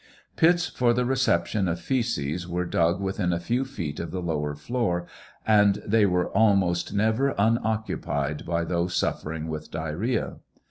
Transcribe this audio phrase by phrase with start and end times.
[0.35, 5.05] Pits for the reception of faece were dug within afew feet of the lower floor,
[5.45, 10.37] and they were almost never unoccupied by thos suffering with diarrhoea.